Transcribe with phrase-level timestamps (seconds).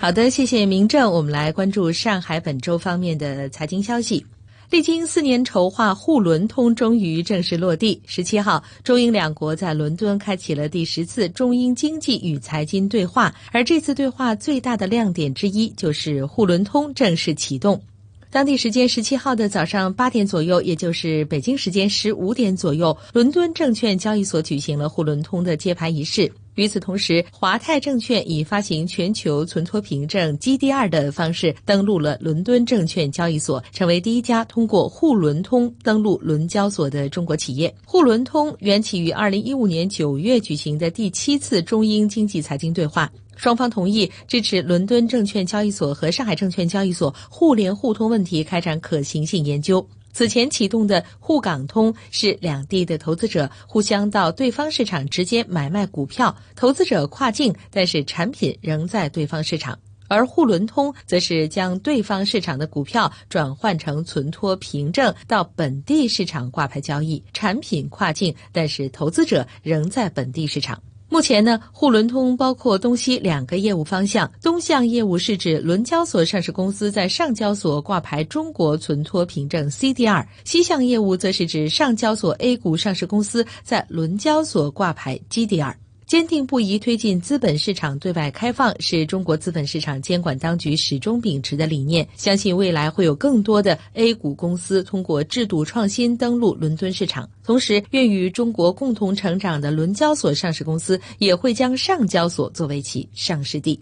[0.00, 1.10] 好的，谢谢明正。
[1.10, 4.24] 我们来关注上海本周方面的财经消息。
[4.70, 8.00] 历经四年筹划，沪伦通终于正式落地。
[8.06, 17.82] 十七号，中英两国在伦敦开启了第十次中英经济与财经对话，而这次对话最大的亮点之一就是沪伦通正式启动。
[18.30, 26.30] 当地时间十七号的早上八点左右，也就是北京时间十五点左右，伦敦证券交易所举行了沪伦通的揭牌仪式。
[26.58, 37.72] 与此同时，华泰证券以发行全球存托凭证 GDR 的方式登陆了伦敦证券交易所，成为第一家通过沪伦通登陆伦交所的中国企业。
[37.86, 49.86] 沪伦通缘起于二零一五年九月举行的第七次中英经济财经对话，双方同意支持伦敦证券交易所和上海证券交易所互联互通问题开展可行性研究。
[50.12, 59.74] 此前启动的沪港通是两地的投资者互相到对方市场直接买卖股票，投资者跨境，但是产品仍在对方市场；
[60.08, 70.82] 而沪伦通则是将对方市场的股票转换成存托凭证到本地市场挂牌交易，产品跨境，但是投资者仍在本地市场。
[71.18, 74.30] 目前呢，沪伦通包括东西两个业务方向。
[74.40, 85.74] 东向业务是指伦交所上市公司在上交所挂牌中国存托凭证 CDR；西向业务则是指上交所 A 股上市公司在伦交所挂牌 GDR。
[86.08, 92.08] 坚定不移推进资本市场对外开放，是中国资本市场监管当局始终秉持的理念。
[92.16, 97.28] 相信未来会有更多的 A 股公司通过制度创新登陆伦敦市场。
[97.44, 103.78] 同时，愿与中国共同成长的伦交所上市公司也会将上交所作为其上市地。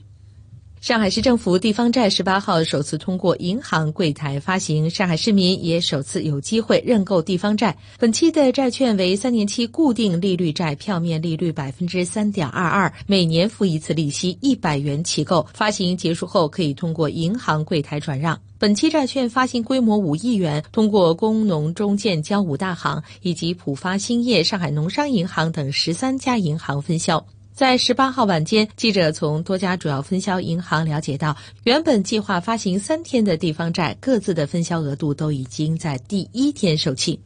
[0.86, 7.76] 上海市政府地方债十八号首次通过银行柜台发行，上海市民也首次有机会认购地方债。
[7.98, 15.44] 本期的债券为三年期固定利率债，票面利率百分之三点二二，每年付一次利息一百元起购。
[15.52, 18.40] 发行结束后可以通过银行柜台转让。
[18.56, 27.26] 本期债券发行规模五亿元，通过工农中建交五大行以及浦发兴业、上海农商银行等十三家银行分销。
[27.56, 31.34] 在十八号晚间，记者从多家主要分销银行了解到，
[31.64, 37.18] 原本计划发行三天的地方债，各自的分销额度都已经在第一天售罄。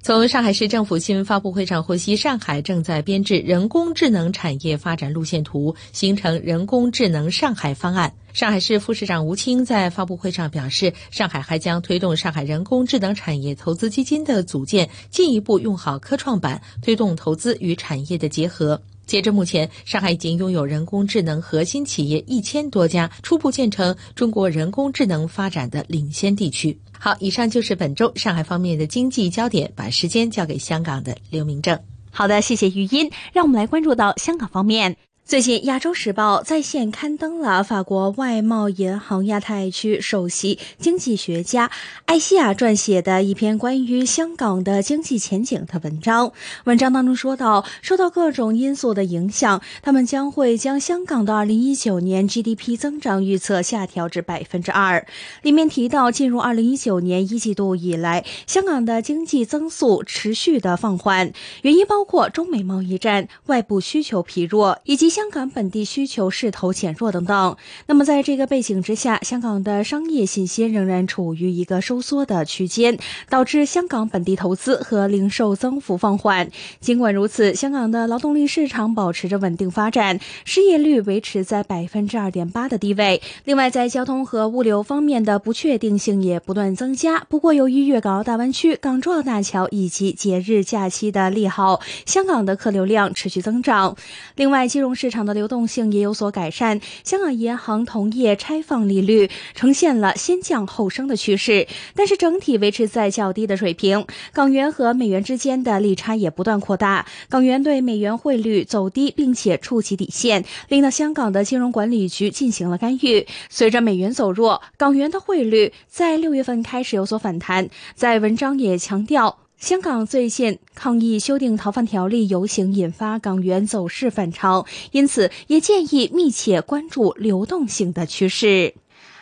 [0.00, 8.14] 从上海市政府新闻发布会上获悉，上海正在编制人工智能产业发展路线图，形成人工智能上海方案。
[8.32, 18.80] 上海市副市长吴清在发布会上表示，上海还将推动上海人工智能产业投资基金的组建，进一步用好科创板，推动投资与产业的结合。
[19.06, 26.78] 截至目前，上海已经拥有人工智能核心企业一千多家，初步建成中国人工智能发展的领先地区。
[26.98, 31.78] 好，以上就是本周上海方面的经济焦点，把时间交给香港的刘明正。
[32.10, 34.96] 好的，谢谢余音，让我们来关注到香港方面。
[35.24, 41.70] 最近，《亚洲时报》在线刊登了法国外贸银行亚太区首席经济学家
[42.06, 46.32] 艾希亚撰写的一篇关于香港的经济前景的文章。
[46.64, 55.06] 文章当中说到，受到各种因素的影响，他们将会将香港的2019年 GDP 增长预测下调至百分之二。
[55.42, 61.32] 里面提到，进入2019年一季度以来，香港的经济增速持续的放缓，
[61.62, 65.11] 原因包括中美贸易战、外部需求疲弱以及。
[65.12, 67.54] 香港本地需求势头减弱等等。
[67.86, 72.98] 那么，在这个背景之下，香港的商业信心仍然处于一个收缩的区间，
[73.28, 76.50] 导致香港本地投资和零售增幅放缓。
[76.80, 83.20] 尽管如此，香港的劳动力市场保持着稳定发展，失业率维持在百分之二点八的地位。
[83.44, 87.20] 另外，在交通和物流方面的不确定性也不断增加。
[87.28, 93.94] 不过，由于粤港澳大湾区、港珠澳大桥以及节日假期的利好，香港的客流量持续增长。
[94.36, 94.96] 另外，金融。
[95.02, 96.80] 市场的流动性也有所改善。
[97.02, 101.66] 香港银行同业拆放利率呈现了先降后升的趋势，
[101.96, 104.06] 但是整体维持在较低的水平。
[104.32, 113.26] 港元和美元之间的利差也不断扩大，港元对美元汇率走低，并且触及底线，令到香港的金融管理局进行了干预。
[113.50, 117.68] 随着美元走弱，港元的汇率在六月份开始有所反弹。
[117.96, 119.38] 在文章也强调。
[119.62, 128.74] 香港最近抗议修订逃犯条例游行，引发港元走势反超，因此也建议密切关注流动性的趋势。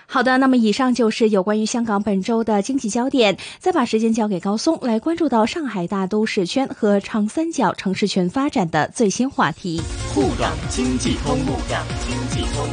[0.07, 3.37] 好的，那么以上就是有关于香港本周的经济焦点。
[3.59, 9.83] 再把时间交给高松，来关注到上海大都市圈和长三角城市群发展的最新话题。
[10.15, 12.67] 沪港经济通，沪港经济通。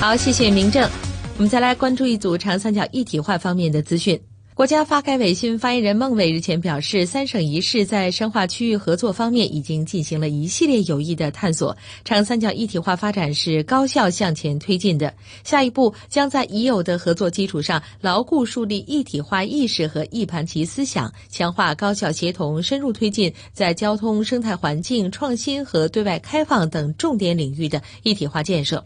[0.00, 0.88] 好，谢谢明正。
[1.36, 4.20] 我们再来关注一组长三角一体化方面的资讯。
[4.60, 11.74] 国家发改委新闻发言人孟伟日前表示，三省一市在深化区域合作方面已经进行了一系列有益的探索。
[12.04, 15.14] 长三角一体化发展是高效向前推进的，
[15.44, 28.84] 下一步将在已有的合作基础上，牢固树立一体化意识和一盘棋思想，强化高效协同，深入推进在交通、生态环境、创新和对外开放等重点领域的一体化建设。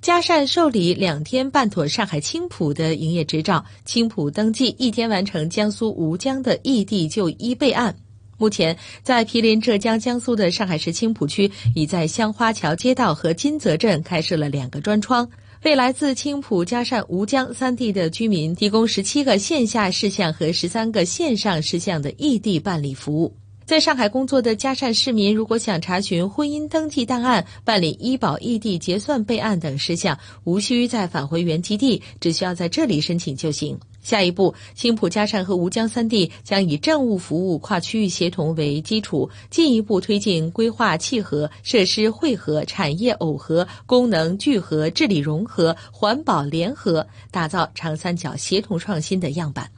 [0.00, 7.94] 嘉善受理两天办妥上海青浦的营业执照，青浦登记一天完成江苏吴江的异地就医备案。
[8.38, 15.28] 目前，在毗邻浙江、江苏的上海市青浦区，已在香花桥街道和金泽镇开设了两个专窗，
[15.64, 23.34] 为来自青浦、嘉善、吴江三地的居民提供十七个线下事项和十三个线上事项的异地办理服务。
[23.68, 33.78] 在上海工作的嘉善市民，如果想查询婚姻登记档案、办理医保异地结算备案等事项，无需再返回原籍地，只需要在这里申请就行。
[34.02, 49.70] 下一步，青浦、嘉善和吴江三地将以政务服务跨区域协同为基础，进一步推进规划契合、设施汇合、产业耦合、功能聚合、治理融合、环保联合，打造长三角协同创新的样板。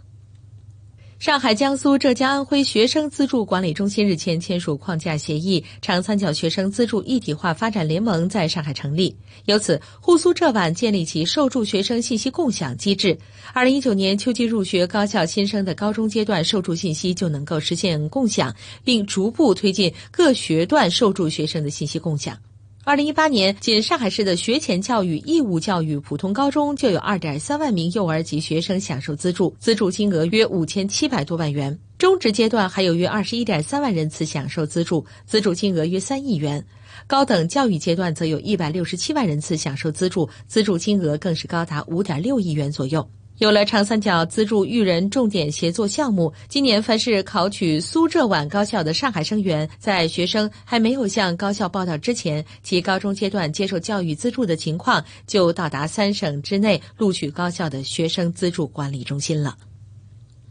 [1.20, 9.14] 上海、江苏、浙江、安徽学生资助管理中心日前签署框架协议，长三角学生资助一体化发展联盟在上海成立。
[9.44, 13.18] 由此，沪苏浙皖建立起受助学生信息共享机制。
[13.52, 22.34] 二零一九年秋季入学高校新生的高中阶段受助信息就能够实现共享，并逐步推进各学段受助学生的信息共享。
[22.82, 31.78] 二零一八年，仅上海市的学前教育、义务教育普通高中就有二点三万名幼儿及学生享受资助，资助金额约五千七百多万元。
[31.98, 36.64] 中职阶段还有约二十一点三万人次享受资助，资助金额约三亿元。
[37.06, 43.06] 高等教育阶段则有一百六十七万人次享受资助，资助金额更是高达五点六亿元左右。
[43.40, 59.56] 有了长三角资助育人重点协作项目，今年凡是考取苏浙皖高校的上海生源，在学生还没有向高校报到之前，其高中阶段接受教育资助的情况，就到达三省之内录取高校的学生资助管理中心了。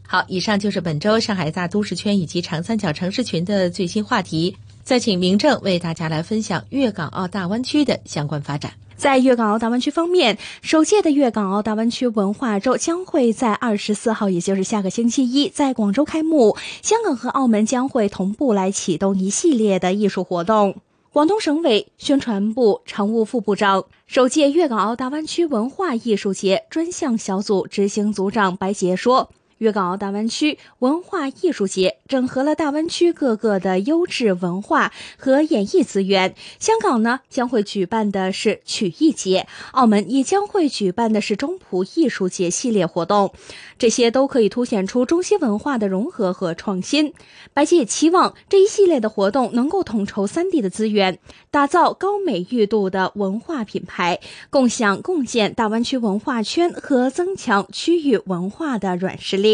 [0.04, 4.56] 好，以上就是本周上海大都市圈以及长三角城市群的最新话题。
[4.82, 8.72] 再请明正为大家来分享粤港澳大湾区的相关发展。
[9.00, 16.58] 在粤港澳大湾区方面，首届的粤港澳大湾区文化周将会在二十四号，也就是下个星期一，在广州开幕。
[16.82, 20.76] 香港和澳门将会同步来启动一系列的艺术活动。
[21.14, 29.30] 广东省委宣传部常务副部长、首届粤港澳大湾区文化艺术节专项小组执行组长白杰说。
[29.60, 36.34] 粤港澳大湾区文化艺术节整合了大湾区各个的优质文化和演艺资源。
[36.58, 43.34] 香港呢将会举办的是曲艺节，澳门也将会举办的是中葡艺术节系列活动。
[43.78, 47.12] 这些都可以凸显出中西文化的融合和创新。
[47.52, 51.18] 白姐也期望这一系列的活动能够统筹三地的资源，
[51.50, 59.49] 打造高美誉度的文化品牌，共享共建大湾区文化圈和增强区域文化的软实力。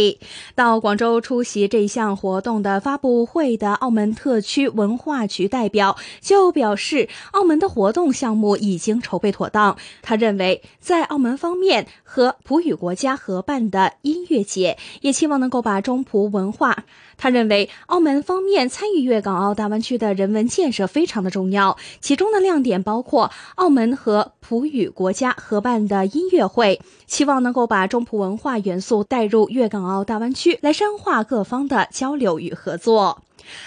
[0.55, 9.77] 到广州出席这项活动的发布会的澳门特区文化局代表就表示，澳门的活动项目已经筹备妥当。
[10.03, 16.85] 他认为，在澳门方面和葡语国家合办的音乐节，也期望能够把中葡文化。
[17.19, 33.23] 他认为，澳门方面参与粤港澳大湾区的人文建设非常的重要，其中的亮点包括澳门和葡语国家合办的音乐会，希望能够把中葡文化元素带入粤港港澳大湾区，来深化各方的交流与合作。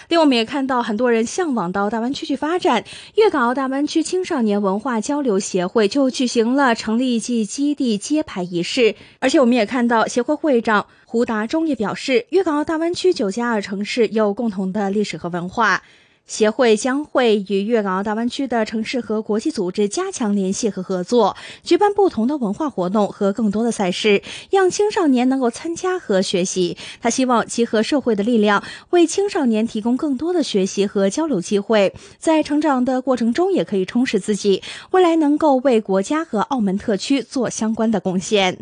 [0.10, 2.84] 另外，我们也看到很多人向往到大湾区去发展。
[3.16, 15.82] 粤港澳大湾区青少年文化交流协会就举行了成立暨基地揭牌仪式，而且我们也看到协会会长胡达忠也表示，粤港澳大湾区九加二城市有共同的历史和文化。
[16.30, 24.22] 协会将会与粤港澳大湾区的城市和国际组织加强联系和合作，举办不同的文化活动和更多的赛事，
[24.52, 26.78] 让青少年能够参加和学习。
[27.02, 38.60] 他希望集合社会的力量，为青少年提供更多的学习和交流机会，在成长的过程中也可以充实自己，未来能够为国家和澳门特区做相关的贡献。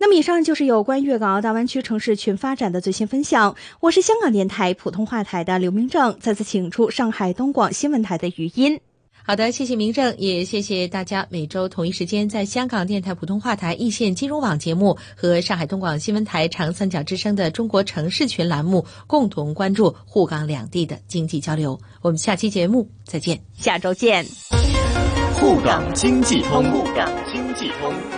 [0.00, 3.56] 那么，以上就是有关粤港澳大湾区城市群发展的最新分享。
[3.80, 8.80] 我是香港电台普通话台的刘明正，再次请出上海东广新闻台的余音。
[9.24, 21.78] 好的，谢谢明正，也谢谢大家每周同一时间在香港电台普通话台一线金融网节目和上海东广新闻台长三角之声的中国城市群栏目共同关注沪港两地的经济交流。
[22.02, 24.24] 我们下期节目再见，下周见。
[25.34, 28.17] 沪港经济通，沪港经济通。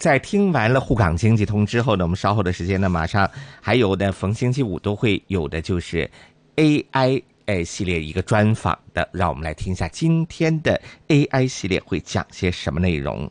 [0.00, 3.30] 在听完了沪港经济通之后呢，我们稍后的时间呢，马上
[3.60, 6.10] 还有呢，逢星期五都会有的，就是
[6.56, 13.30] AI 诶系列一个专访的，让我们来听一下今天的 AI 系列会讲些什么内容。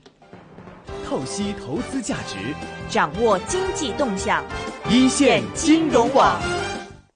[1.07, 2.37] 透析投资价值，
[2.87, 4.43] 掌握经济动向，
[4.91, 6.39] 一线金融网。